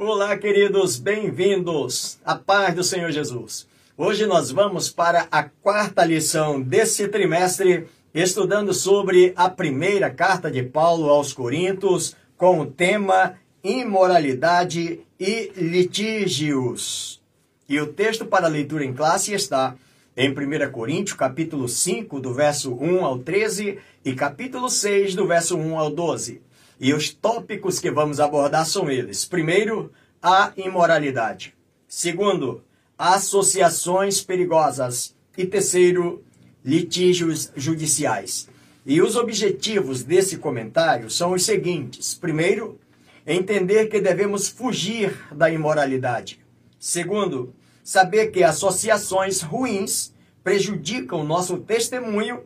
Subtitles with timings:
[0.00, 2.20] Olá, queridos, bem-vindos.
[2.24, 3.66] A paz do Senhor Jesus.
[3.96, 10.62] Hoje nós vamos para a quarta lição desse trimestre, estudando sobre a primeira carta de
[10.62, 13.34] Paulo aos Coríntios, com o tema
[13.64, 17.20] imoralidade e litígios.
[17.68, 19.74] E o texto para leitura em classe está
[20.16, 25.56] em 1 Coríntios, capítulo 5, do verso 1 ao 13 e capítulo 6, do verso
[25.56, 26.40] 1 ao 12.
[26.80, 29.24] E os tópicos que vamos abordar são eles.
[29.24, 31.54] Primeiro, a imoralidade.
[31.86, 32.62] Segundo,
[32.96, 35.16] associações perigosas.
[35.36, 36.22] E terceiro,
[36.64, 38.48] litígios judiciais.
[38.84, 42.78] E os objetivos desse comentário são os seguintes: primeiro,
[43.26, 46.40] entender que devemos fugir da imoralidade.
[46.78, 52.42] Segundo, saber que associações ruins prejudicam nosso testemunho.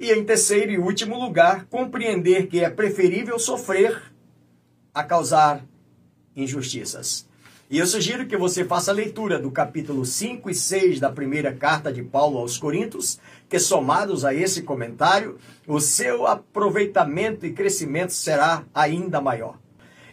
[0.00, 4.00] E, em terceiro e último lugar, compreender que é preferível sofrer
[4.94, 5.62] a causar
[6.34, 7.28] injustiças.
[7.68, 11.52] E eu sugiro que você faça a leitura do capítulo 5 e 6 da primeira
[11.52, 18.14] carta de Paulo aos Coríntios, que somados a esse comentário, o seu aproveitamento e crescimento
[18.14, 19.58] será ainda maior.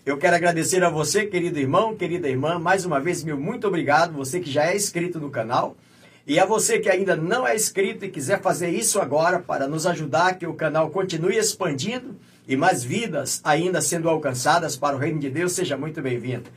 [0.05, 4.11] Eu quero agradecer a você, querido irmão, querida irmã, mais uma vez, meu muito obrigado,
[4.11, 5.77] você que já é inscrito no canal.
[6.27, 9.87] E a você que ainda não é inscrito e quiser fazer isso agora para nos
[9.87, 15.19] ajudar que o canal continue expandindo e mais vidas ainda sendo alcançadas para o reino
[15.19, 16.49] de Deus, seja muito bem-vindo.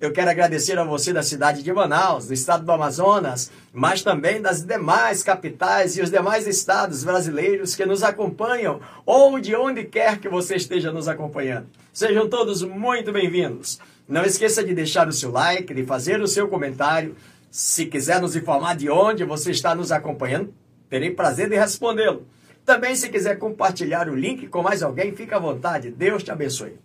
[0.00, 4.40] Eu quero agradecer a você da cidade de Manaus, do estado do Amazonas, mas também
[4.40, 10.18] das demais capitais e os demais estados brasileiros que nos acompanham, ou de onde quer
[10.20, 11.66] que você esteja nos acompanhando.
[11.92, 13.78] Sejam todos muito bem-vindos.
[14.08, 17.14] Não esqueça de deixar o seu like, de fazer o seu comentário.
[17.50, 20.52] Se quiser nos informar de onde você está nos acompanhando,
[20.88, 22.26] terei prazer de respondê-lo.
[22.64, 25.90] Também, se quiser compartilhar o link com mais alguém, fique à vontade.
[25.90, 26.78] Deus te abençoe.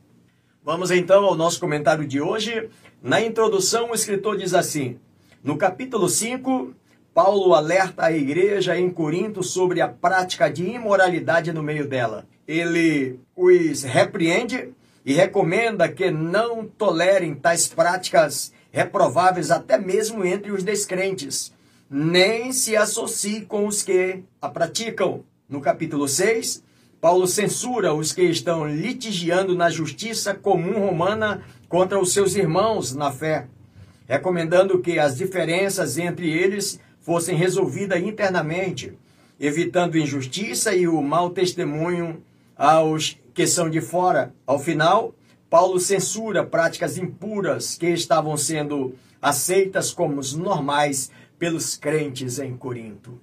[0.64, 2.70] Vamos então ao nosso comentário de hoje.
[3.02, 4.98] Na introdução, o escritor diz assim:
[5.44, 6.74] No capítulo 5,
[7.14, 12.26] Paulo alerta a igreja em Corinto sobre a prática de imoralidade no meio dela.
[12.48, 14.70] Ele os repreende
[15.06, 21.54] e recomenda que não tolerem tais práticas reprováveis até mesmo entre os descrentes,
[21.88, 25.24] nem se associem com os que a praticam.
[25.48, 26.64] No capítulo 6,
[27.00, 33.12] Paulo censura os que estão litigiando na justiça comum romana contra os seus irmãos na
[33.12, 33.46] fé,
[34.08, 38.98] recomendando que as diferenças entre eles fossem resolvidas internamente,
[39.40, 42.24] evitando injustiça e o mau testemunho
[42.58, 44.34] aos que são de fora.
[44.48, 45.14] Ao final,
[45.54, 53.22] Paulo censura práticas impuras que estavam sendo aceitas como normais pelos crentes em Corinto.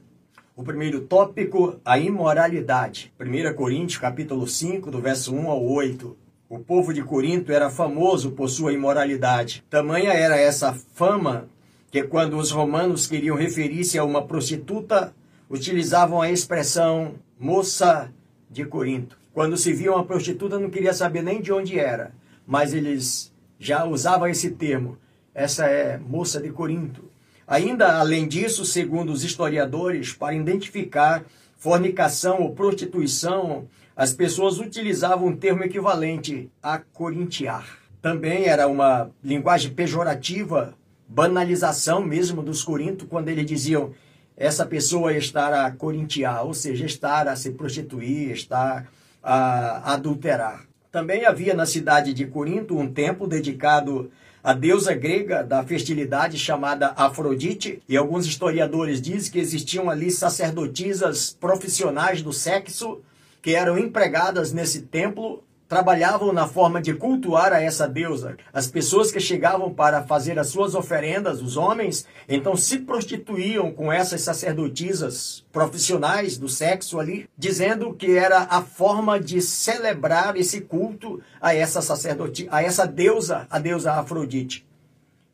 [0.55, 3.13] O primeiro tópico, a imoralidade.
[3.19, 6.17] 1 Coríntios, capítulo 5, do verso 1 ao 8.
[6.49, 9.65] O povo de Corinto era famoso por sua imoralidade.
[9.69, 11.49] Tamanha era essa fama
[11.91, 15.13] que quando os romanos queriam referir-se a uma prostituta,
[15.51, 18.09] utilizavam a expressão moça
[18.49, 19.19] de Corinto.
[19.33, 22.13] Quando se via uma prostituta, não queria saber nem de onde era,
[22.51, 24.99] mas eles já usavam esse termo.
[25.33, 27.09] Essa é moça de Corinto.
[27.47, 31.23] Ainda além disso, segundo os historiadores, para identificar
[31.57, 37.79] fornicação ou prostituição, as pessoas utilizavam um termo equivalente a corintiar.
[38.03, 40.75] Também era uma linguagem pejorativa,
[41.07, 43.93] banalização mesmo dos corintos, quando eles diziam
[44.37, 48.91] essa pessoa estar a corintiar, ou seja, estar a se prostituir, estar
[49.23, 50.70] a adulterar.
[50.91, 54.11] Também havia na cidade de Corinto um templo dedicado
[54.43, 61.37] à deusa grega da fertilidade chamada Afrodite, e alguns historiadores dizem que existiam ali sacerdotisas
[61.39, 63.01] profissionais do sexo
[63.41, 68.37] que eram empregadas nesse templo trabalhavam na forma de cultuar a essa deusa.
[68.53, 73.93] As pessoas que chegavam para fazer as suas oferendas, os homens, então se prostituíam com
[73.93, 81.23] essas sacerdotisas profissionais do sexo ali, dizendo que era a forma de celebrar esse culto
[81.41, 84.67] a essa sacerdoti, a essa deusa, a deusa Afrodite.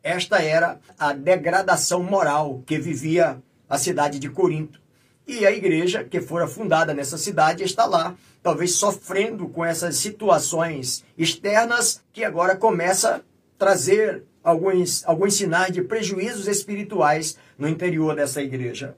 [0.03, 4.79] Esta era a degradação moral que vivia a cidade de Corinto.
[5.27, 11.03] E a igreja que fora fundada nessa cidade está lá, talvez sofrendo com essas situações
[11.17, 13.21] externas que agora começa a
[13.57, 18.95] trazer alguns, alguns sinais de prejuízos espirituais no interior dessa igreja.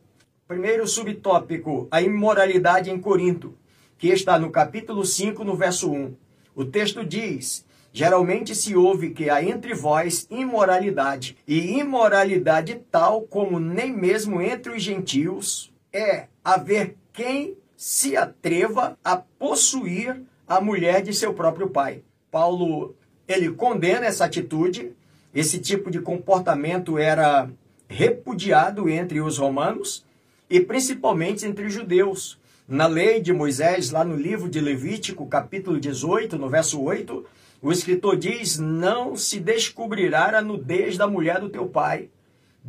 [0.47, 3.57] Primeiro subtópico, a imoralidade em Corinto,
[3.97, 6.15] que está no capítulo 5, no verso 1.
[6.53, 13.59] O texto diz: Geralmente se ouve que há entre vós imoralidade, e imoralidade tal como
[13.59, 21.13] nem mesmo entre os gentios é haver quem se atreva a possuir a mulher de
[21.13, 22.03] seu próprio pai.
[22.31, 22.95] Paulo,
[23.27, 24.93] ele condena essa atitude
[25.33, 27.49] esse tipo de comportamento era
[27.87, 30.03] repudiado entre os romanos
[30.49, 32.39] e principalmente entre os judeus.
[32.67, 37.25] Na lei de Moisés, lá no livro de Levítico, capítulo 18, no verso 8,
[37.61, 42.09] o escritor diz: Não se descobrirá a nudez da mulher do teu pai.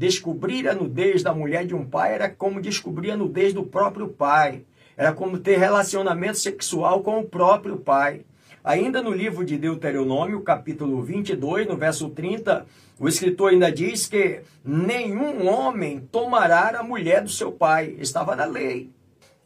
[0.00, 4.08] Descobrir a nudez da mulher de um pai era como descobrir a nudez do próprio
[4.08, 4.64] pai.
[4.96, 8.22] Era como ter relacionamento sexual com o próprio pai.
[8.64, 12.64] Ainda no livro de Deuteronômio, capítulo 22, no verso 30,
[12.98, 17.94] o escritor ainda diz que nenhum homem tomará a mulher do seu pai.
[17.98, 18.88] Estava na lei.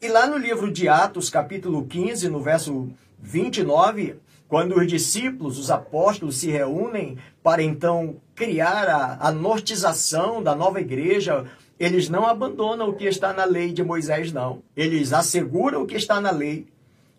[0.00, 4.20] E lá no livro de Atos, capítulo 15, no verso 29,
[4.54, 10.80] quando os discípulos, os apóstolos se reúnem para então criar a, a nortização da nova
[10.80, 11.44] igreja,
[11.76, 14.62] eles não abandonam o que está na lei de Moisés, não.
[14.76, 16.68] Eles asseguram o que está na lei.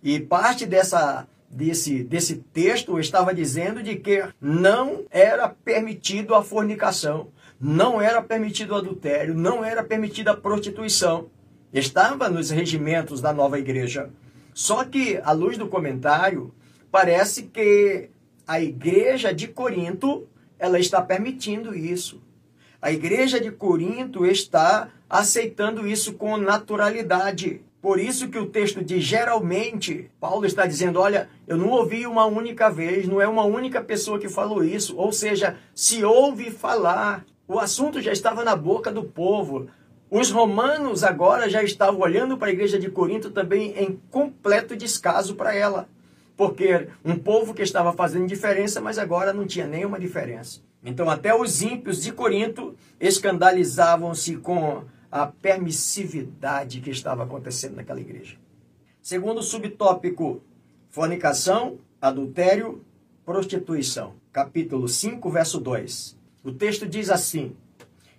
[0.01, 7.27] E parte dessa desse, desse texto estava dizendo de que não era permitido a fornicação,
[7.59, 11.25] não era permitido o adultério, não era permitida a prostituição.
[11.73, 14.09] Estava nos regimentos da nova igreja.
[14.53, 16.53] Só que, à luz do comentário,
[16.91, 18.09] parece que
[18.47, 20.27] a igreja de Corinto
[20.57, 22.21] ela está permitindo isso.
[22.81, 27.61] A igreja de Corinto está aceitando isso com naturalidade.
[27.81, 32.25] Por isso que o texto diz geralmente, Paulo está dizendo, olha, eu não ouvi uma
[32.25, 37.23] única vez, não é uma única pessoa que falou isso, ou seja, se ouve falar,
[37.47, 39.67] o assunto já estava na boca do povo.
[40.09, 45.35] Os romanos agora já estavam olhando para a igreja de Corinto também em completo descaso
[45.35, 45.87] para ela.
[46.35, 50.61] Porque um povo que estava fazendo diferença, mas agora não tinha nenhuma diferença.
[50.83, 58.37] Então, até os ímpios de Corinto escandalizavam-se com a permissividade que estava acontecendo naquela igreja.
[59.01, 60.41] Segundo subtópico,
[60.89, 62.83] fornicação, adultério,
[63.25, 64.13] prostituição.
[64.31, 66.17] Capítulo 5, verso 2.
[66.43, 67.55] O texto diz assim: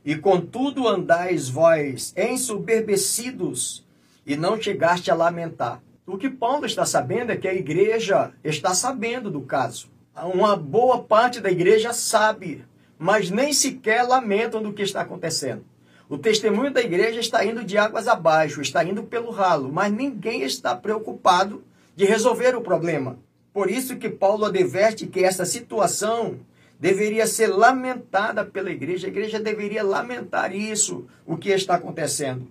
[0.04, 3.86] E contudo andais vós ensoberbecidos,
[4.24, 5.82] e não chegaste a lamentar.
[6.06, 9.88] O que Paulo está sabendo é que a igreja está sabendo do caso.
[10.32, 12.64] Uma boa parte da igreja sabe,
[12.96, 15.64] mas nem sequer lamentam do que está acontecendo.
[16.08, 20.42] O testemunho da igreja está indo de águas abaixo, está indo pelo ralo, mas ninguém
[20.42, 21.64] está preocupado
[21.96, 23.18] de resolver o problema.
[23.52, 26.38] Por isso que Paulo adverte que essa situação
[26.78, 29.08] deveria ser lamentada pela igreja.
[29.08, 32.46] A igreja deveria lamentar isso, o que está acontecendo.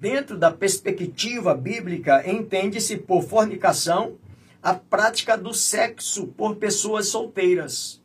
[0.00, 4.14] Dentro da perspectiva bíblica, entende-se por fornicação
[4.62, 8.00] a prática do sexo por pessoas solteiras.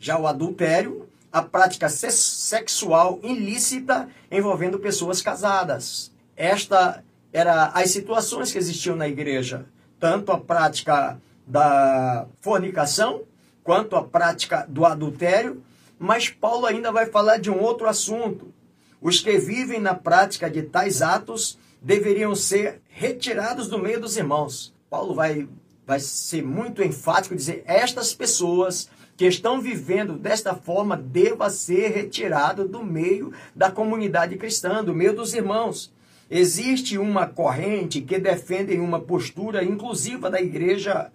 [0.00, 6.10] Já o adultério a prática sexual ilícita envolvendo pessoas casadas.
[6.36, 9.66] Esta era as situações que existiam na igreja,
[10.00, 13.22] tanto a prática da fornicação
[13.62, 15.62] quanto a prática do adultério,
[15.98, 18.52] mas Paulo ainda vai falar de um outro assunto.
[19.00, 24.74] Os que vivem na prática de tais atos deveriam ser retirados do meio dos irmãos.
[24.90, 25.48] Paulo vai,
[25.86, 32.66] vai ser muito enfático dizer: estas pessoas que estão vivendo desta forma deva ser retirado
[32.66, 35.92] do meio da comunidade cristã, do meio dos irmãos.
[36.30, 41.10] Existe uma corrente que defende uma postura inclusiva da igreja,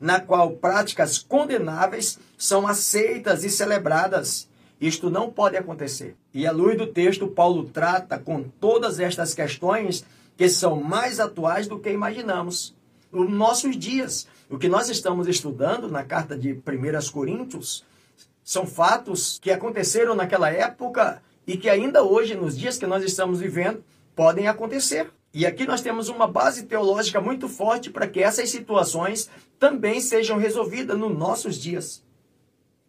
[0.00, 4.48] na qual práticas condenáveis são aceitas e celebradas.
[4.80, 6.16] Isto não pode acontecer.
[6.32, 10.04] E à luz do texto, Paulo trata com todas estas questões
[10.36, 12.74] que são mais atuais do que imaginamos.
[13.10, 17.84] Nos nossos dias, o que nós estamos estudando na carta de 1 Coríntios
[18.42, 23.40] são fatos que aconteceram naquela época e que ainda hoje, nos dias que nós estamos
[23.40, 23.82] vivendo,
[24.14, 25.10] podem acontecer.
[25.32, 29.28] E aqui nós temos uma base teológica muito forte para que essas situações
[29.58, 32.03] também sejam resolvidas nos nossos dias.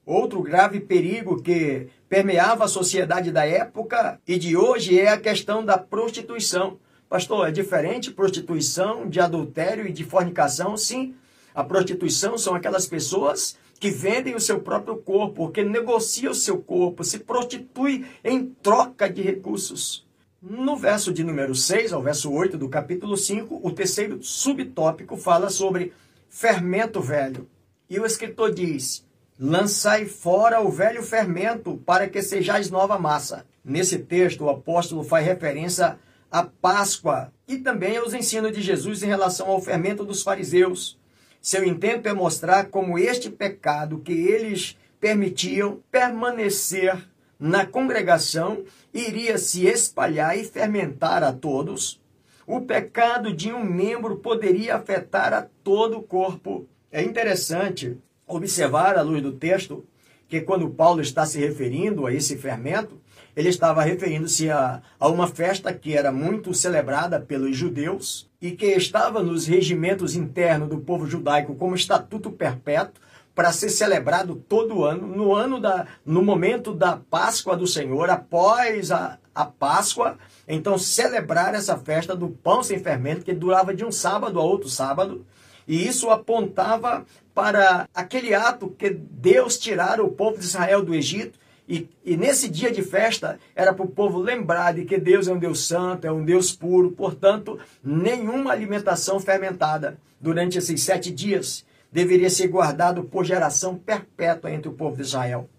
[0.05, 5.65] Outro grave perigo que permeava a sociedade da época e de hoje é a questão
[5.65, 6.77] da prostituição.
[7.09, 10.77] Pastor, é diferente prostituição de adultério e de fornicação?
[10.77, 11.15] Sim,
[11.55, 16.59] a prostituição são aquelas pessoas que vendem o seu próprio corpo, que negociam o seu
[16.59, 20.05] corpo, se prostituem em troca de recursos.
[20.39, 25.50] No verso de número 6 ao verso 8 do capítulo 5, o terceiro subtópico fala
[25.50, 25.93] sobre
[26.29, 27.47] fermento velho.
[27.89, 29.03] E o escritor diz:
[29.38, 33.46] Lançai fora o velho fermento, para que sejais nova massa.
[33.63, 36.00] Nesse texto, o apóstolo faz referência
[36.32, 40.98] à Páscoa e também aos ensinos de Jesus em relação ao fermento dos fariseus.
[41.42, 46.98] Seu intento é mostrar como este pecado que eles permitiam permanecer
[47.38, 48.63] na congregação
[48.94, 52.01] iria se espalhar e fermentar a todos.
[52.48, 56.65] O pecado de um membro poderia afetar a todo o corpo.
[56.89, 59.86] É interessante observar, à luz do texto,
[60.27, 63.00] que quando Paulo está se referindo a esse fermento,
[63.36, 68.67] ele estava referindo-se a, a uma festa que era muito celebrada pelos judeus e que
[68.67, 73.01] estava nos regimentos internos do povo judaico como estatuto perpétuo
[73.36, 78.91] para ser celebrado todo ano, no ano da, no momento da Páscoa do Senhor, após
[78.91, 80.17] a, a Páscoa,
[80.48, 84.70] então celebrar essa festa do pão sem fermento, que durava de um sábado a outro
[84.70, 85.25] sábado,
[85.67, 91.38] e isso apontava para aquele ato que Deus tirara o povo de Israel do Egito
[91.67, 95.34] e, e, nesse dia de festa era para o povo lembrar de que Deus é
[95.34, 101.65] um Deus santo, é um Deus puro, portanto, nenhuma alimentação fermentada durante esses sete dias
[101.91, 105.50] deveria ser guardado por geração perpétua entre o povo de Israel.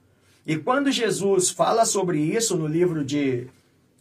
[0.46, 3.48] E quando Jesus fala sobre isso no livro de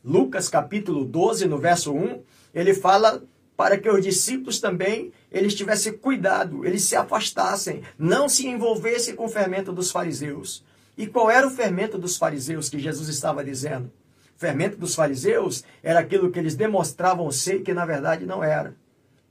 [0.03, 2.19] Lucas, capítulo 12, no verso 1,
[2.53, 3.23] ele fala
[3.55, 9.25] para que os discípulos também eles tivessem cuidado, eles se afastassem, não se envolvessem com
[9.25, 10.63] o fermento dos fariseus.
[10.97, 13.91] E qual era o fermento dos fariseus que Jesus estava dizendo?
[14.35, 18.75] O fermento dos fariseus era aquilo que eles demonstravam ser que na verdade não era.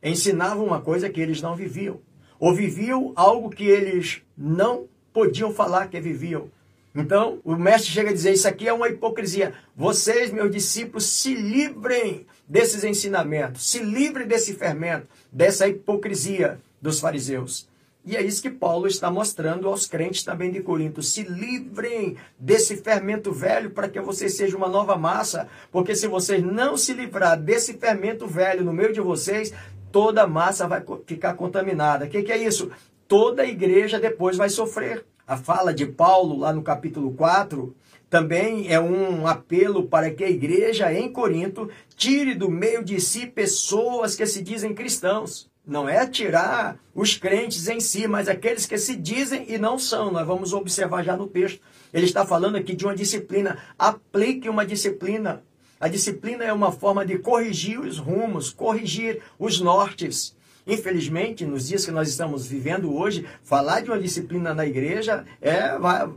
[0.02, 2.00] Ensinavam uma coisa que eles não viviam.
[2.38, 6.50] Ou viviam algo que eles não podiam falar que viviam.
[6.94, 9.52] Então, o mestre chega a dizer: Isso aqui é uma hipocrisia.
[9.74, 17.68] Vocês, meus discípulos, se livrem desses ensinamentos, se livrem desse fermento, dessa hipocrisia dos fariseus.
[18.06, 21.02] E é isso que Paulo está mostrando aos crentes também de Corinto.
[21.02, 25.48] Se livrem desse fermento velho para que vocês sejam uma nova massa.
[25.72, 29.54] Porque se vocês não se livrar desse fermento velho no meio de vocês,
[29.90, 32.04] toda massa vai ficar contaminada.
[32.04, 32.70] O que, que é isso?
[33.08, 35.06] Toda igreja depois vai sofrer.
[35.26, 37.74] A fala de Paulo, lá no capítulo 4,
[38.10, 43.26] também é um apelo para que a igreja em Corinto tire do meio de si
[43.26, 45.50] pessoas que se dizem cristãos.
[45.66, 50.12] Não é tirar os crentes em si, mas aqueles que se dizem e não são.
[50.12, 51.58] Nós vamos observar já no texto.
[51.92, 53.56] Ele está falando aqui de uma disciplina.
[53.78, 55.42] Aplique uma disciplina.
[55.80, 60.36] A disciplina é uma forma de corrigir os rumos, corrigir os nortes.
[60.66, 65.78] Infelizmente, nos dias que nós estamos vivendo hoje, falar de uma disciplina na igreja é
[65.78, 66.08] vai,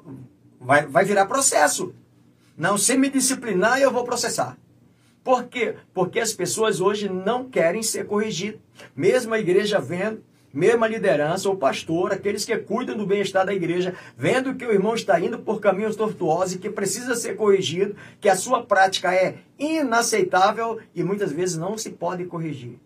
[0.60, 1.94] vai, vai virar processo.
[2.58, 4.58] Não, se me disciplinar, eu vou processar.
[5.24, 5.76] Por quê?
[5.94, 8.62] Porque as pessoas hoje não querem ser corrigidas.
[8.96, 10.24] Mesmo a igreja vendo,
[10.54, 14.72] mesmo a liderança, o pastor, aqueles que cuidam do bem-estar da igreja, vendo que o
[14.72, 19.14] irmão está indo por caminhos tortuosos e que precisa ser corrigido, que a sua prática
[19.14, 22.80] é inaceitável e muitas vezes não se pode corrigir.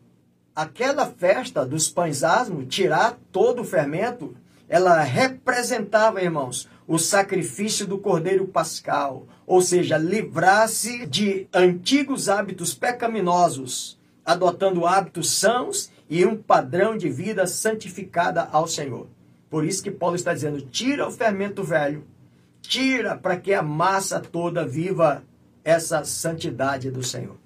[0.55, 4.36] Aquela festa dos pães asmos, tirar todo o fermento,
[4.67, 13.98] ela representava, irmãos, o sacrifício do cordeiro pascal, ou seja, livrar-se de antigos hábitos pecaminosos,
[14.25, 19.08] adotando hábitos sãos e um padrão de vida santificada ao Senhor.
[19.50, 22.05] Por isso que Paulo está dizendo: tira o fermento velho,
[22.62, 25.24] tira para que a massa toda viva
[25.63, 27.38] essa santidade do Senhor.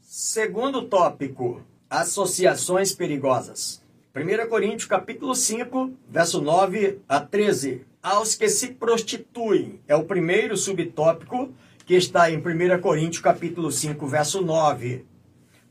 [0.00, 3.82] Segundo tópico, associações perigosas.
[4.14, 9.80] 1 Coríntios capítulo 5, verso 9 a 13 aos que se prostituem.
[9.86, 11.52] É o primeiro subtópico
[11.84, 15.04] que está em 1 Coríntios capítulo 5, verso 9.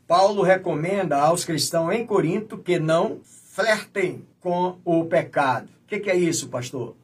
[0.07, 5.67] Paulo recomenda aos cristãos em Corinto que não flertem com o pecado.
[5.83, 6.95] O que, que é isso, pastor?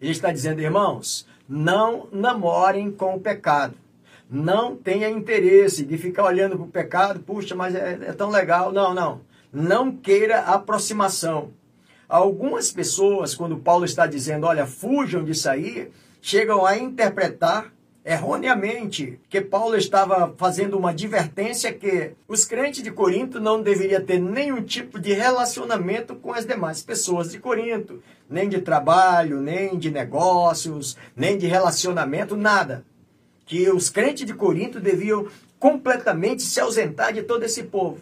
[0.00, 3.74] Ele está dizendo, irmãos, não namorem com o pecado.
[4.28, 8.72] Não tenha interesse de ficar olhando para o pecado, puxa, mas é, é tão legal.
[8.72, 9.20] Não, não.
[9.52, 11.52] Não queira aproximação.
[12.08, 15.90] Algumas pessoas, quando Paulo está dizendo, olha, fujam disso aí,
[16.20, 17.72] chegam a interpretar
[18.04, 24.18] erroneamente que Paulo estava fazendo uma advertência que os crentes de Corinto não deveriam ter
[24.18, 29.90] nenhum tipo de relacionamento com as demais pessoas de Corinto, nem de trabalho, nem de
[29.90, 32.84] negócios, nem de relacionamento, nada.
[33.46, 37.98] Que os crentes de Corinto deviam completamente se ausentar de todo esse povo.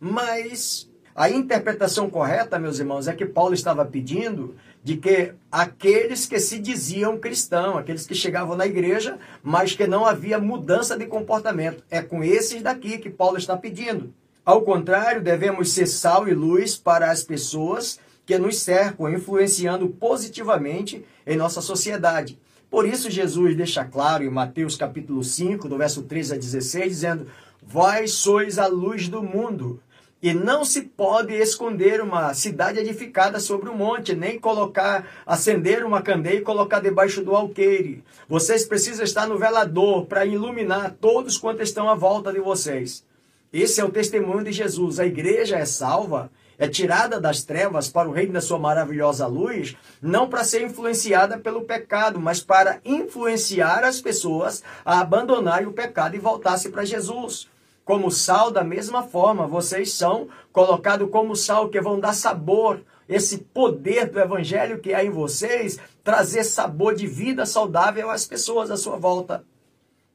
[0.00, 6.38] Mas a interpretação correta, meus irmãos, é que Paulo estava pedindo de que aqueles que
[6.38, 11.82] se diziam cristãos, aqueles que chegavam na igreja, mas que não havia mudança de comportamento,
[11.90, 14.12] é com esses daqui que Paulo está pedindo.
[14.44, 21.04] Ao contrário, devemos ser sal e luz para as pessoas que nos cercam, influenciando positivamente
[21.26, 22.38] em nossa sociedade.
[22.74, 27.28] Por isso Jesus deixa claro em Mateus capítulo 5, do verso 13 a 16, dizendo:
[27.62, 29.80] Vós sois a luz do mundo.
[30.20, 36.02] E não se pode esconder uma cidade edificada sobre um monte, nem colocar, acender uma
[36.02, 38.02] candeia e colocar debaixo do alqueire.
[38.28, 43.04] Vocês precisam estar no velador para iluminar todos quantos estão à volta de vocês.
[43.52, 44.98] Esse é o testemunho de Jesus.
[44.98, 46.28] A igreja é salva
[46.58, 51.38] é tirada das trevas para o reino da sua maravilhosa luz, não para ser influenciada
[51.38, 57.48] pelo pecado, mas para influenciar as pessoas a abandonarem o pecado e voltar-se para Jesus.
[57.84, 63.38] Como sal, da mesma forma, vocês são colocados como sal, que vão dar sabor, esse
[63.38, 68.76] poder do evangelho que há em vocês, trazer sabor de vida saudável às pessoas à
[68.76, 69.44] sua volta.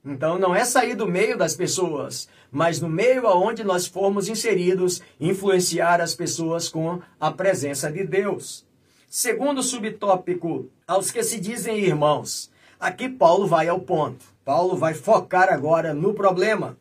[0.04, 5.02] Então não é sair do meio das pessoas, mas no meio aonde nós formos inseridos,
[5.20, 8.66] influenciar as pessoas com a presença de Deus.
[9.08, 12.52] Segundo subtópico, aos que se dizem irmãos.
[12.80, 14.26] Aqui Paulo vai ao ponto.
[14.46, 16.78] Paulo vai focar agora no problema.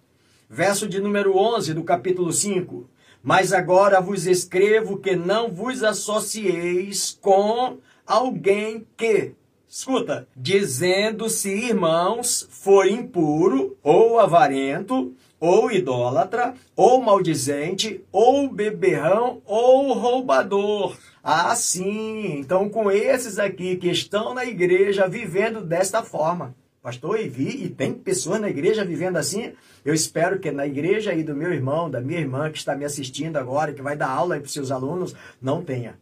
[0.49, 2.89] Verso de número 11 do capítulo 5.
[3.23, 9.35] Mas agora vos escrevo que não vos associeis com alguém que
[9.71, 20.97] Escuta, dizendo-se irmãos, for impuro, ou avarento, ou idólatra, ou maldizente, ou beberrão, ou roubador.
[21.23, 22.38] Ah, sim.
[22.38, 26.54] Então, com esses aqui que estão na igreja vivendo desta forma.
[26.83, 29.52] Pastor, e vi, e tem pessoas na igreja vivendo assim.
[29.85, 32.85] Eu espero que na igreja aí do meu irmão, da minha irmã que está me
[32.85, 35.99] assistindo agora, que vai dar aula aí para os seus alunos, não tenha.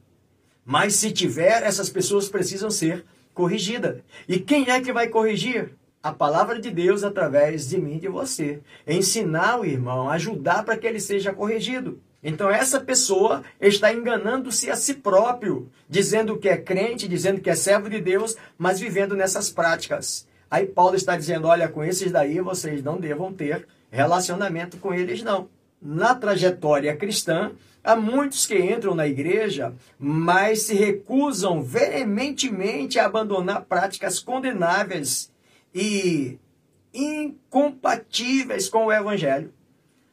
[0.64, 4.04] Mas se tiver, essas pessoas precisam ser corrigida.
[4.28, 5.70] E quem é que vai corrigir?
[6.06, 8.60] A palavra de Deus através de mim e de você.
[8.86, 11.98] Ensinar o irmão, ajudar para que ele seja corrigido.
[12.22, 17.56] Então essa pessoa está enganando-se a si próprio, dizendo que é crente, dizendo que é
[17.56, 20.28] servo de Deus, mas vivendo nessas práticas.
[20.48, 25.24] Aí Paulo está dizendo: olha, com esses daí vocês não devam ter relacionamento com eles,
[25.24, 25.48] não.
[25.82, 27.50] Na trajetória cristã,
[27.82, 35.30] Há muitos que entram na igreja, mas se recusam veementemente a abandonar práticas condenáveis
[35.78, 36.38] e
[36.94, 39.52] incompatíveis com o evangelho.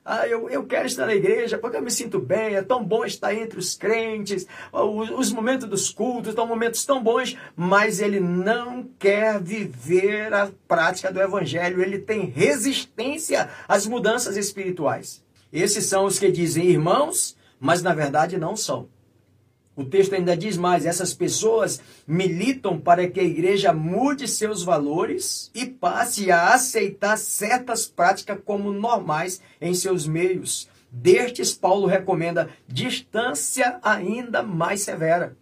[0.03, 3.05] Ah, eu, eu quero estar na igreja porque eu me sinto bem, é tão bom
[3.05, 8.20] estar entre os crentes, os, os momentos dos cultos são momentos tão bons, mas ele
[8.20, 15.23] não quer viver a prática do evangelho, ele tem resistência às mudanças espirituais.
[15.54, 18.89] Esses são os que dizem, irmãos, mas na verdade não são.
[19.76, 25.50] O texto ainda diz mais: essas pessoas militam para que a igreja mude seus valores
[25.54, 30.70] e passe a aceitar certas práticas como normais em seus meios.
[30.92, 35.36] Destes, Paulo recomenda distância ainda mais severa.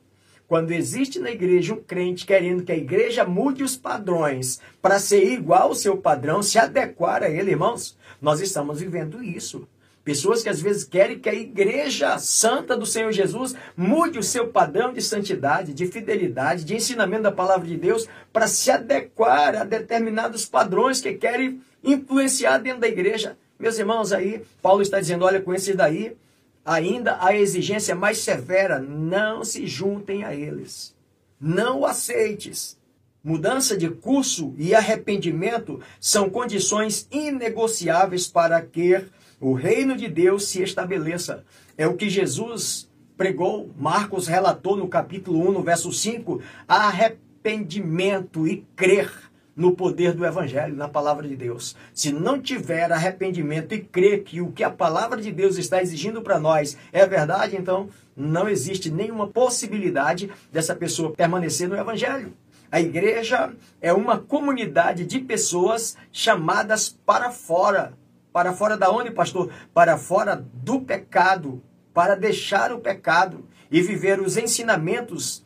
[0.48, 5.26] Quando existe na igreja um crente querendo que a igreja mude os padrões para ser
[5.32, 9.68] igual ao seu padrão, se adequar a ele, irmãos, nós estamos vivendo isso.
[10.04, 14.48] Pessoas que às vezes querem que a igreja santa do Senhor Jesus mude o seu
[14.48, 19.64] padrão de santidade, de fidelidade, de ensinamento da palavra de Deus para se adequar a
[19.64, 23.38] determinados padrões que querem influenciar dentro da igreja.
[23.60, 26.18] Meus irmãos, aí Paulo está dizendo: olha, com esses daí,
[26.66, 30.96] ainda a exigência mais severa, não se juntem a eles.
[31.40, 32.76] Não o aceites.
[33.24, 39.00] Mudança de curso e arrependimento são condições inegociáveis para que
[39.42, 41.44] o reino de Deus se estabeleça.
[41.76, 48.66] É o que Jesus pregou, Marcos relatou no capítulo 1, no verso 5, arrependimento e
[48.76, 49.12] crer
[49.56, 51.76] no poder do evangelho, na palavra de Deus.
[51.94, 56.22] Se não tiver arrependimento e crer que o que a palavra de Deus está exigindo
[56.22, 62.34] para nós é verdade, então não existe nenhuma possibilidade dessa pessoa permanecer no evangelho.
[62.72, 63.52] A igreja
[63.82, 67.94] é uma comunidade de pessoas chamadas para fora
[68.32, 69.52] para fora da onde, pastor?
[69.74, 71.62] Para fora do pecado,
[71.94, 75.46] para deixar o pecado e viver os ensinamentos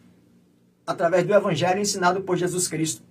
[0.86, 3.04] através do evangelho ensinado por Jesus Cristo.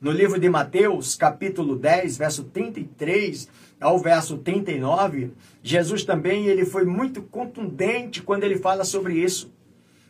[0.00, 3.48] No livro de Mateus, capítulo 10, verso 33
[3.80, 9.52] ao verso 39, Jesus também ele foi muito contundente quando ele fala sobre isso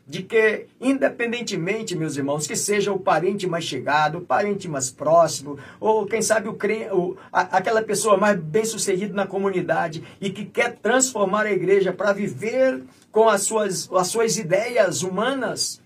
[0.08, 5.58] de que, independentemente, meus irmãos, que seja o parente mais chegado, o parente mais próximo,
[5.78, 6.56] ou quem sabe o,
[6.92, 11.92] o a, aquela pessoa mais bem sucedida na comunidade e que quer transformar a igreja
[11.92, 15.82] para viver com as suas, as suas ideias humanas,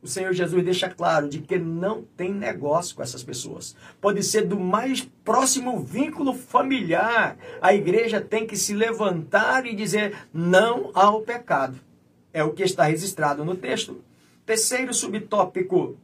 [0.00, 3.74] o Senhor Jesus deixa claro de que não tem negócio com essas pessoas.
[4.00, 7.36] Pode ser do mais próximo vínculo familiar.
[7.60, 11.89] A igreja tem que se levantar e dizer não ao pecado.
[12.32, 14.02] É o que está registrado no texto.
[14.46, 15.96] Terceiro subtópico,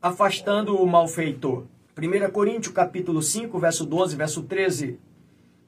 [0.00, 1.64] afastando o malfeitor.
[1.96, 4.98] 1 Coríntios capítulo 5, verso 12, verso 13.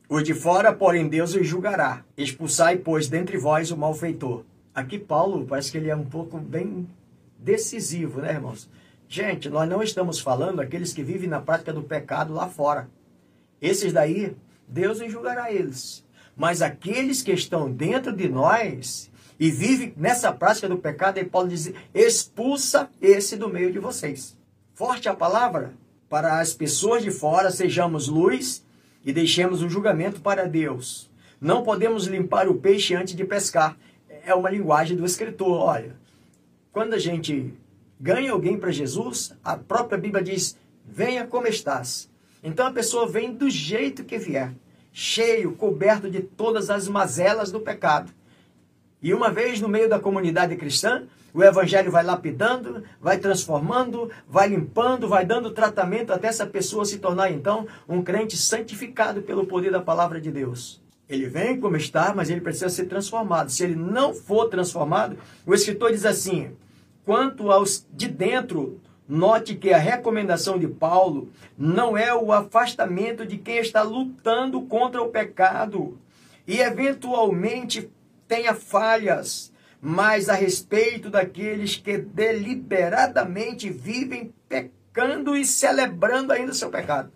[0.08, 2.04] Os de fora, porém, Deus os julgará.
[2.16, 4.44] Expulsai, pois, dentre vós o malfeitor.
[4.74, 6.88] Aqui Paulo parece que ele é um pouco bem
[7.38, 8.68] decisivo, né, irmãos?
[9.08, 12.88] Gente, nós não estamos falando aqueles que vivem na prática do pecado lá fora.
[13.60, 14.34] Esses daí,
[14.66, 16.04] Deus os julgará eles.
[16.36, 21.48] Mas aqueles que estão dentro de nós, e vive nessa prática do pecado, e Paulo
[21.48, 24.36] diz: expulsa esse do meio de vocês.
[24.74, 25.74] Forte a palavra
[26.08, 28.64] para as pessoas de fora, sejamos luz
[29.04, 31.10] e deixemos o julgamento para Deus.
[31.40, 33.76] Não podemos limpar o peixe antes de pescar.
[34.24, 35.60] É uma linguagem do escritor.
[35.60, 35.96] Olha,
[36.72, 37.52] quando a gente
[38.00, 42.08] ganha alguém para Jesus, a própria Bíblia diz: venha como estás.
[42.42, 44.52] Então a pessoa vem do jeito que vier,
[44.92, 48.12] cheio, coberto de todas as mazelas do pecado.
[49.04, 51.02] E uma vez no meio da comunidade cristã,
[51.34, 56.96] o evangelho vai lapidando, vai transformando, vai limpando, vai dando tratamento até essa pessoa se
[56.96, 60.80] tornar então um crente santificado pelo poder da palavra de Deus.
[61.06, 63.50] Ele vem como está, mas ele precisa ser transformado.
[63.50, 66.56] Se ele não for transformado, o escritor diz assim:
[67.04, 73.36] quanto aos de dentro, note que a recomendação de Paulo não é o afastamento de
[73.36, 75.98] quem está lutando contra o pecado
[76.46, 77.90] e eventualmente
[78.26, 86.70] tenha falhas, mas a respeito daqueles que deliberadamente vivem pecando e celebrando ainda o seu
[86.70, 87.12] pecado.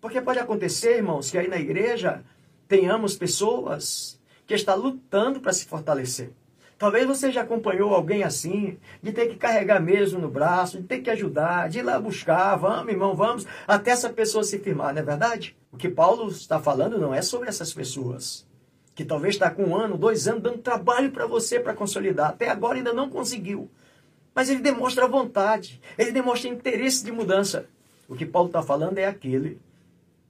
[0.00, 2.24] Porque pode acontecer, irmãos, que aí na igreja
[2.66, 6.30] tenhamos pessoas que estão lutando para se fortalecer.
[6.76, 11.00] Talvez você já acompanhou alguém assim, de ter que carregar mesmo no braço, de ter
[11.00, 15.00] que ajudar, de ir lá buscar, vamos, irmão, vamos, até essa pessoa se firmar, não
[15.00, 15.56] é verdade?
[15.70, 18.46] O que Paulo está falando não é sobre essas pessoas
[18.94, 22.30] que talvez está com um ano, dois anos, dando trabalho para você para consolidar.
[22.30, 23.68] Até agora ainda não conseguiu.
[24.34, 27.66] Mas ele demonstra vontade, ele demonstra interesse de mudança.
[28.08, 29.58] O que Paulo está falando é aquele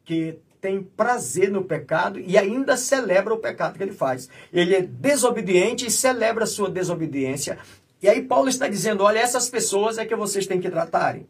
[0.04, 4.28] que tem prazer no pecado e ainda celebra o pecado que ele faz.
[4.52, 7.58] Ele é desobediente e celebra a sua desobediência.
[8.02, 11.26] E aí Paulo está dizendo: olha, essas pessoas é que vocês têm que tratarem.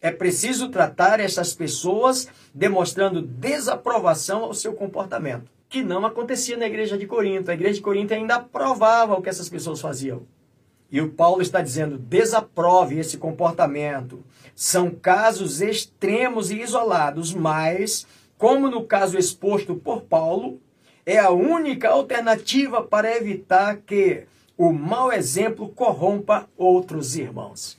[0.00, 6.98] É preciso tratar essas pessoas demonstrando desaprovação ao seu comportamento que não acontecia na igreja
[6.98, 7.50] de Corinto.
[7.50, 10.26] A igreja de Corinto ainda aprovava o que essas pessoas faziam.
[10.90, 14.22] E o Paulo está dizendo: desaprove esse comportamento.
[14.54, 18.06] São casos extremos e isolados, mas,
[18.36, 20.60] como no caso exposto por Paulo,
[21.06, 24.24] é a única alternativa para evitar que
[24.58, 27.78] o mau exemplo corrompa outros irmãos.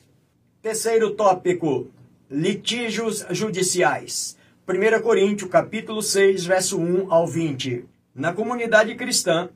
[0.64, 1.92] Terceiro tópico:
[2.28, 4.36] litígios judiciais.
[4.66, 7.84] 1 Coríntios, capítulo 6, verso 1 ao 20.
[8.16, 9.50] Na comunidade cristã,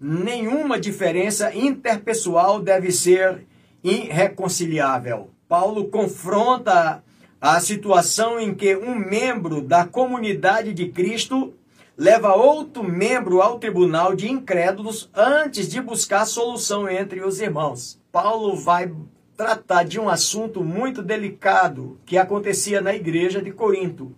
[0.00, 3.46] nenhuma diferença interpessoal deve ser
[3.84, 5.28] irreconciliável.
[5.46, 7.04] Paulo confronta
[7.38, 11.52] a situação em que um membro da comunidade de Cristo
[11.94, 18.00] leva outro membro ao tribunal de incrédulos antes de buscar solução entre os irmãos.
[18.10, 18.90] Paulo vai
[19.36, 24.16] tratar de um assunto muito delicado que acontecia na igreja de Corinto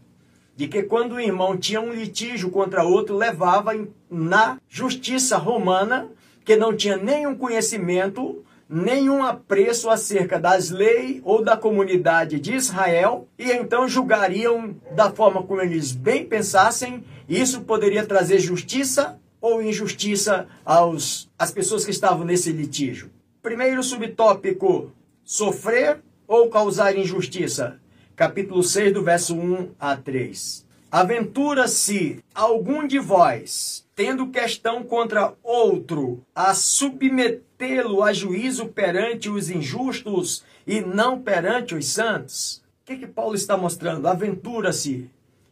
[0.58, 3.70] de que quando o irmão tinha um litígio contra outro, levava
[4.10, 6.08] na justiça romana,
[6.44, 13.28] que não tinha nenhum conhecimento, nenhum apreço acerca das leis ou da comunidade de Israel,
[13.38, 19.62] e então julgariam da forma como eles bem pensassem, e isso poderia trazer justiça ou
[19.62, 23.12] injustiça aos as pessoas que estavam nesse litígio.
[23.40, 24.90] Primeiro subtópico:
[25.24, 27.78] sofrer ou causar injustiça
[28.18, 30.66] capítulo 6, do verso 1 a 3.
[30.90, 40.42] Aventura-se algum de vós, tendo questão contra outro, a submetê-lo a juízo perante os injustos
[40.66, 42.56] e não perante os santos?
[42.82, 44.08] O que, que Paulo está mostrando?
[44.08, 45.08] Aventura-se.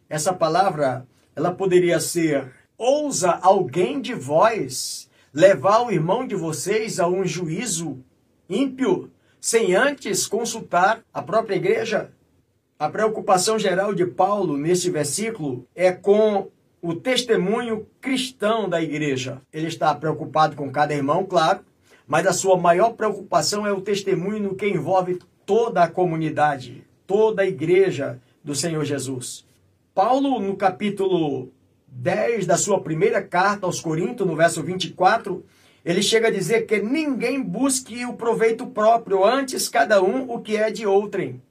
[0.09, 7.07] Essa palavra, ela poderia ser: ousa alguém de vós levar o irmão de vocês a
[7.07, 8.03] um juízo
[8.49, 12.11] ímpio, sem antes consultar a própria igreja?
[12.79, 16.47] A preocupação geral de Paulo neste versículo é com
[16.79, 19.41] o testemunho cristão da igreja.
[19.51, 21.61] Ele está preocupado com cada irmão, claro,
[22.05, 27.41] mas a sua maior preocupação é o testemunho no que envolve toda a comunidade, toda
[27.41, 29.43] a igreja do Senhor Jesus.
[29.95, 31.51] Paulo, no capítulo
[31.87, 35.43] 10 da sua primeira carta aos Coríntios, no verso 24,
[35.83, 40.55] ele chega a dizer que ninguém busque o proveito próprio, antes cada um o que
[40.55, 41.41] é de outrem.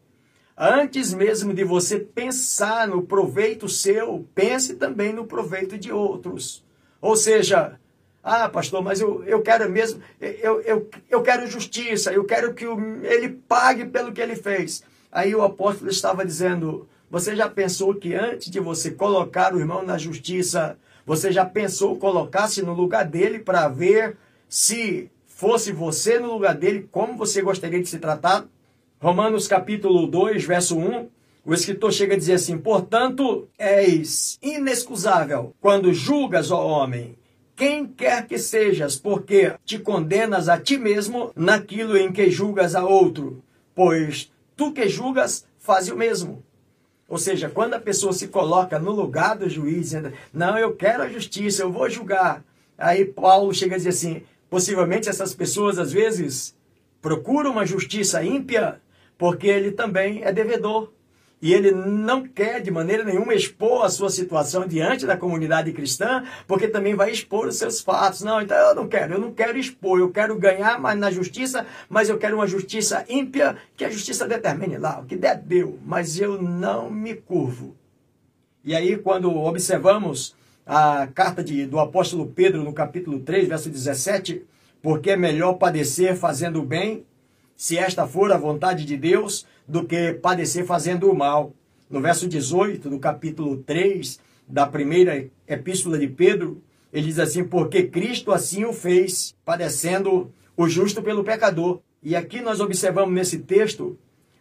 [0.57, 6.65] Antes mesmo de você pensar no proveito seu, pense também no proveito de outros.
[6.99, 7.79] Ou seja,
[8.25, 12.65] ah, pastor, mas eu, eu quero mesmo, eu, eu, eu quero justiça, eu quero que
[12.65, 14.83] ele pague pelo que ele fez.
[15.13, 19.83] Aí o apóstolo estava dizendo: você já pensou que antes de você colocar o irmão
[19.83, 24.17] na justiça, você já pensou colocar-se no lugar dele para ver
[24.49, 28.49] se fosse você no lugar dele, como você gostaria de ser tratado?
[28.99, 31.09] Romanos capítulo 2, verso 1,
[31.45, 37.15] o escritor chega a dizer assim: Portanto, és inexcusável quando julgas, ó homem,
[37.55, 42.85] quem quer que sejas, porque te condenas a ti mesmo naquilo em que julgas a
[42.85, 43.43] outro,
[43.75, 46.43] pois tu que julgas, faz o mesmo.
[47.07, 51.03] Ou seja, quando a pessoa se coloca no lugar do juiz, dizendo, não, eu quero
[51.03, 52.43] a justiça, eu vou julgar.
[52.79, 56.57] Aí Paulo chega a dizer assim, possivelmente essas pessoas às vezes
[57.01, 58.81] procuram uma justiça ímpia
[59.19, 60.93] porque ele também é devedor
[61.41, 66.25] e ele não quer de maneira nenhuma expor a sua situação diante da comunidade cristã,
[66.47, 68.23] porque também vai expor os seus fatos.
[68.23, 71.67] Não, então eu não quero, eu não quero expor, eu quero ganhar mais na justiça,
[71.89, 75.79] mas eu quero uma justiça ímpia, que a justiça determine lá, o que der, deu,
[75.85, 77.77] mas eu não me curvo.
[78.65, 80.35] E aí, quando observamos
[80.67, 84.43] a carta de, do apóstolo Pedro, no capítulo 3, verso 17,
[84.83, 87.05] porque é melhor padecer fazendo o bem,
[87.57, 91.53] se esta for a vontade de Deus, do que padecer fazendo o mal.
[91.89, 97.85] No verso 18 do capítulo 3 da primeira epístola de Pedro, ele diz assim: Porque
[97.85, 101.81] Cristo assim o fez, padecendo o justo pelo pecador.
[102.03, 103.99] E aqui nós observamos nesse texto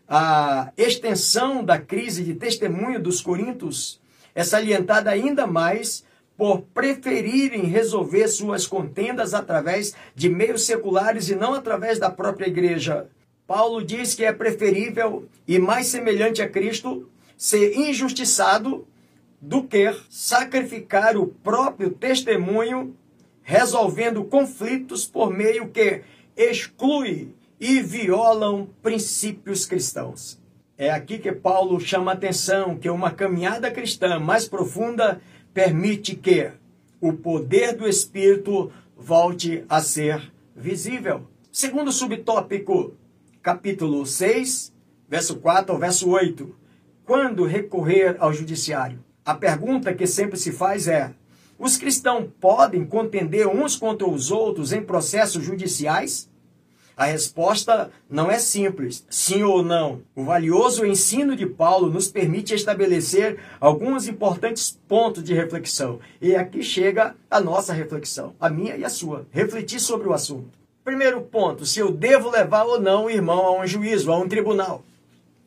[0.08, 4.00] a extensão da crise de testemunho dos coríntios
[4.36, 6.04] é salientada ainda mais
[6.38, 13.08] por preferirem resolver suas contendas através de meios seculares e não através da própria igreja.
[13.48, 18.88] Paulo diz que é preferível e mais semelhante a Cristo ser injustiçado
[19.40, 22.96] do que sacrificar o próprio testemunho,
[23.44, 26.02] resolvendo conflitos por meio que
[26.36, 30.40] exclui e violam princípios cristãos.
[30.78, 35.22] É aqui que Paulo chama a atenção que uma caminhada cristã mais profunda
[35.56, 36.52] permite que
[37.00, 41.30] o poder do Espírito volte a ser visível.
[41.50, 42.94] Segundo subtópico,
[43.42, 44.74] capítulo 6,
[45.08, 46.54] verso 4 ao verso 8.
[47.06, 49.00] Quando recorrer ao judiciário?
[49.24, 51.14] A pergunta que sempre se faz é:
[51.58, 56.30] os cristãos podem contender uns contra os outros em processos judiciais?
[56.98, 60.02] A resposta não é simples, sim ou não.
[60.16, 66.00] O valioso ensino de Paulo nos permite estabelecer alguns importantes pontos de reflexão.
[66.22, 69.28] E aqui chega a nossa reflexão, a minha e a sua.
[69.30, 70.58] Refletir sobre o assunto.
[70.86, 74.30] Primeiro ponto, se eu devo levar ou não o irmão a um juízo, a um
[74.30, 74.86] tribunal.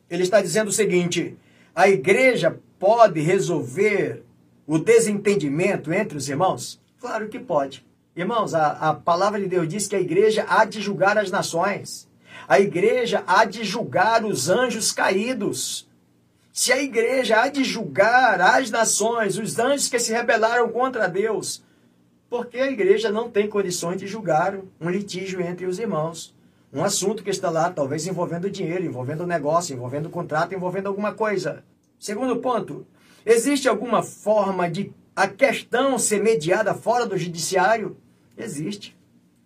[0.07, 1.35] Ele está dizendo o seguinte:
[1.73, 4.23] a igreja pode resolver
[4.67, 6.79] o desentendimento entre os irmãos?
[6.99, 7.88] Claro que pode.
[8.19, 12.05] Irmãos, a, a palavra de Deus diz que a igreja há de julgar as nações.
[12.49, 15.87] A igreja há de julgar os anjos caídos.
[16.51, 21.63] Se a igreja há de julgar as nações, os anjos que se rebelaram contra Deus,
[22.29, 26.35] porque a igreja não tem condições de julgar um litígio entre os irmãos.
[26.73, 31.63] Um assunto que está lá, talvez envolvendo dinheiro, envolvendo negócio, envolvendo contrato, envolvendo alguma coisa.
[31.97, 32.85] Segundo ponto,
[33.25, 37.95] existe alguma forma de a questão ser mediada fora do judiciário?
[38.39, 38.97] Existe.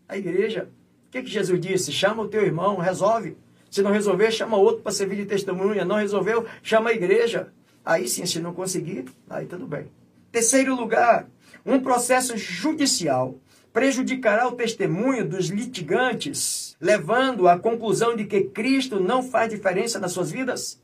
[0.08, 0.70] A igreja.
[1.08, 1.92] O que, que Jesus disse?
[1.92, 3.36] Chama o teu irmão, resolve.
[3.70, 5.84] Se não resolver, chama outro para servir de testemunha.
[5.84, 7.52] Não resolveu, chama a igreja.
[7.84, 9.88] Aí sim, se não conseguir, aí tudo bem.
[10.32, 11.28] Terceiro lugar,
[11.66, 13.40] um processo judicial
[13.74, 20.12] prejudicará o testemunho dos litigantes, levando à conclusão de que Cristo não faz diferença nas
[20.12, 20.82] suas vidas?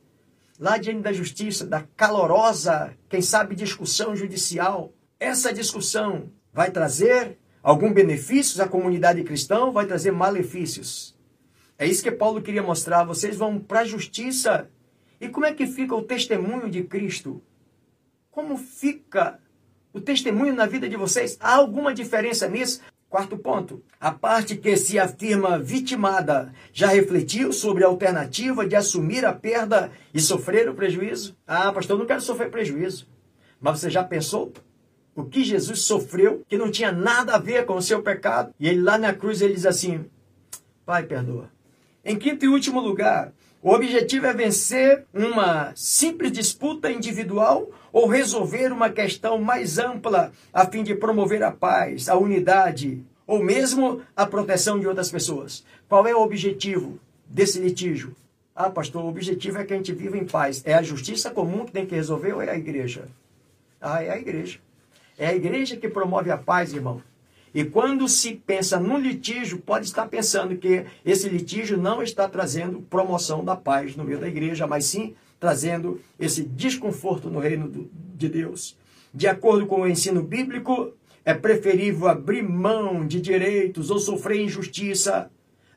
[0.60, 7.94] Lá diante da justiça, da calorosa, quem sabe, discussão judicial, essa discussão vai trazer algum
[7.94, 11.16] benefício à comunidade cristã, vai trazer malefícios.
[11.78, 13.06] É isso que Paulo queria mostrar.
[13.06, 14.70] Vocês vão para a justiça.
[15.20, 17.42] E como é que fica o testemunho de Cristo?
[18.30, 19.40] Como fica
[19.94, 21.38] o testemunho na vida de vocês?
[21.40, 22.82] Há alguma diferença nisso?
[23.10, 23.84] Quarto ponto.
[24.00, 29.92] A parte que se afirma vitimada já refletiu sobre a alternativa de assumir a perda
[30.14, 31.36] e sofrer o prejuízo?
[31.48, 33.08] Ah, pastor, eu não quero sofrer prejuízo.
[33.60, 34.54] Mas você já pensou
[35.22, 38.54] o que Jesus sofreu, que não tinha nada a ver com o seu pecado?
[38.60, 40.06] E ele lá na cruz ele diz assim:
[40.86, 41.50] Pai, perdoa.
[42.04, 48.72] Em quinto e último lugar, o objetivo é vencer uma simples disputa individual ou resolver
[48.72, 54.26] uma questão mais ampla a fim de promover a paz, a unidade ou mesmo a
[54.26, 55.64] proteção de outras pessoas.
[55.88, 58.16] Qual é o objetivo desse litígio?
[58.56, 60.64] Ah, pastor, o objetivo é que a gente viva em paz.
[60.66, 63.08] É a justiça comum que tem que resolver ou é a igreja?
[63.80, 64.60] Ah, é a igreja.
[65.20, 67.02] É a igreja que promove a paz, irmão.
[67.54, 72.82] E quando se pensa no litígio, pode estar pensando que esse litígio não está trazendo
[72.82, 78.30] promoção da paz no meio da igreja, mas sim trazendo esse desconforto no reino de
[78.30, 78.78] Deus.
[79.14, 80.94] De acordo com o ensino bíblico,
[81.26, 85.30] é preferível abrir mão de direitos ou sofrer injustiça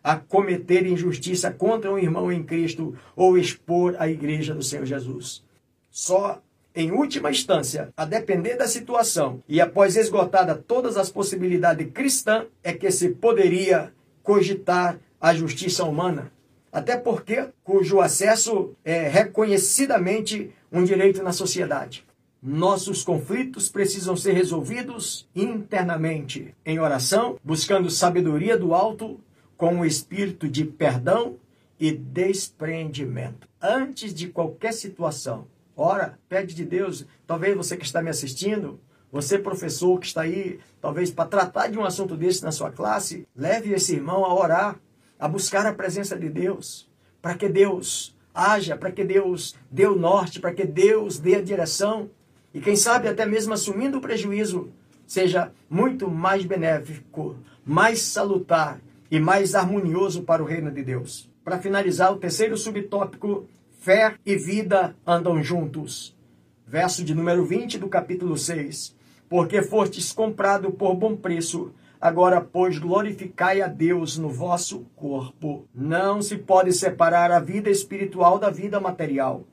[0.05, 5.44] a cometer injustiça contra um irmão em Cristo ou expor a igreja do Senhor Jesus.
[5.90, 6.42] Só
[6.74, 12.72] Em última instância, a depender da situação e após esgotada todas as possibilidades cristãs, é
[12.72, 16.32] que se poderia cogitar a justiça humana.
[16.72, 22.06] Até porque cujo acesso é reconhecidamente um direito na sociedade.
[22.42, 29.20] Nossos conflitos precisam ser resolvidos internamente, em oração, buscando sabedoria do alto,
[29.58, 31.37] com o espírito de perdão
[31.78, 33.46] e desprendimento.
[33.61, 38.80] Antes de qualquer situação, ora, pede de Deus, talvez você que está me assistindo,
[39.11, 43.26] você professor que está aí, talvez para tratar de um assunto desse na sua classe,
[43.37, 44.80] leve esse irmão a orar,
[45.18, 49.96] a buscar a presença de Deus, para que Deus haja, para que Deus dê o
[49.96, 52.11] norte, para que Deus dê a direção
[52.54, 54.70] e quem sabe até mesmo assumindo o prejuízo,
[55.06, 58.80] seja muito mais benéfico, mais salutar
[59.11, 61.30] e mais harmonioso para o reino de Deus.
[61.44, 63.46] Para finalizar, o terceiro subtópico,
[63.82, 66.16] fé e vida andam juntos.
[66.64, 68.96] Verso de número 20 do capítulo 6.
[69.28, 75.66] Porque fostes comprado por bom preço, agora, pois, glorificai a Deus no vosso corpo.
[75.74, 79.48] Não se pode separar a vida espiritual da vida material.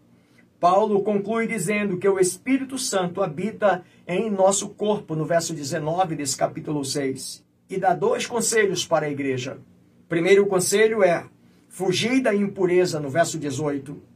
[0.59, 6.37] Paulo conclui dizendo que o Espírito Santo habita em nosso corpo, no verso 19 desse
[6.37, 7.43] capítulo 6.
[7.67, 9.57] E dá dois conselhos para a igreja.
[10.07, 11.25] Primeiro conselho é
[11.67, 14.08] fugir da impureza, no verso 18.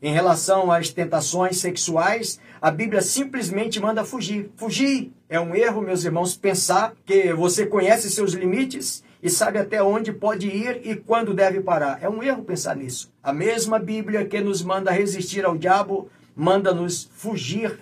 [0.00, 4.48] Em relação às tentações sexuais, a Bíblia simplesmente manda fugir.
[4.56, 9.82] Fugir é um erro, meus irmãos, pensar que você conhece seus limites e sabe até
[9.82, 11.98] onde pode ir e quando deve parar.
[12.00, 13.12] É um erro pensar nisso.
[13.20, 17.80] A mesma Bíblia que nos manda resistir ao diabo, manda-nos fugir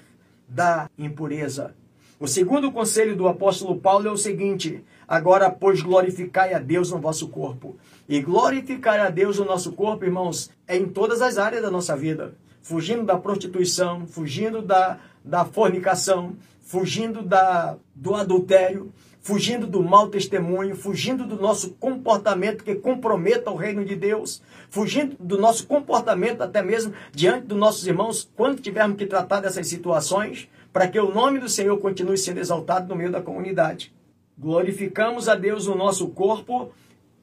[0.48, 1.74] da impureza.
[2.18, 6.98] O segundo conselho do apóstolo Paulo é o seguinte: agora, pois, glorificai a Deus no
[6.98, 7.76] vosso corpo.
[8.08, 11.96] E glorificar a Deus no nosso corpo, irmãos, é em todas as áreas da nossa
[11.96, 12.34] vida.
[12.62, 18.92] Fugindo da prostituição, fugindo da, da fornicação, fugindo da, do adultério,
[19.26, 24.40] fugindo do mau testemunho, fugindo do nosso comportamento que comprometa o reino de Deus,
[24.70, 29.66] fugindo do nosso comportamento até mesmo diante dos nossos irmãos, quando tivermos que tratar dessas
[29.66, 33.92] situações, para que o nome do Senhor continue sendo exaltado no meio da comunidade.
[34.38, 36.70] Glorificamos a Deus no nosso corpo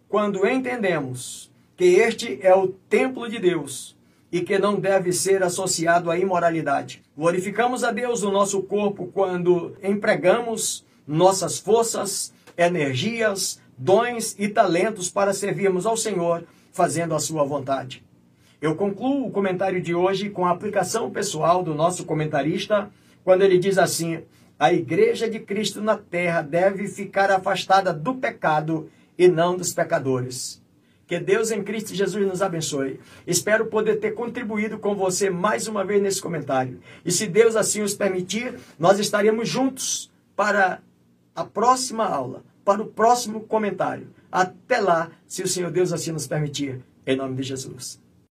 [0.09, 3.95] quando entendemos que este é o templo de Deus
[4.31, 7.03] e que não deve ser associado à imoralidade.
[7.15, 15.33] Glorificamos a Deus no nosso corpo quando empregamos nossas forças, energias, dons e talentos para
[15.33, 18.03] servirmos ao Senhor, fazendo a sua vontade.
[18.59, 22.89] Eu concluo o comentário de hoje com a aplicação pessoal do nosso comentarista,
[23.23, 24.23] quando ele diz assim:
[24.59, 30.61] a igreja de Cristo na terra deve ficar afastada do pecado e não dos pecadores.
[31.05, 32.99] Que Deus em Cristo Jesus nos abençoe.
[33.27, 36.79] Espero poder ter contribuído com você mais uma vez nesse comentário.
[37.05, 40.81] E se Deus assim os permitir, nós estaremos juntos para
[41.35, 44.07] a próxima aula, para o próximo comentário.
[44.31, 48.02] Até lá, se o Senhor Deus assim nos permitir, em nome de Jesus.